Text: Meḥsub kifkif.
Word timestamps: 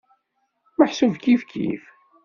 Meḥsub 0.77 1.13
kifkif. 1.23 1.83